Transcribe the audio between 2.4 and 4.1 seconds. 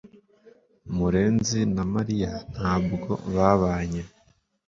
ntabwo babanye